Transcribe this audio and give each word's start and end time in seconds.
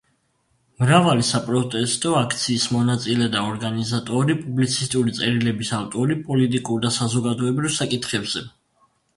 მრავალი 0.83 1.25
საპროტესტო 1.27 2.13
აქციის 2.21 2.65
მონაწილე 2.75 3.27
და 3.37 3.43
ორგანიზატორი, 3.51 4.37
პუბლიცისტური 4.41 5.15
წერილების 5.21 5.71
ავტორი 5.81 6.19
პოლიტიკურ 6.31 6.85
და 6.87 6.95
საზოგადოებრივ 6.99 7.77
საკითხებზე. 7.77 8.45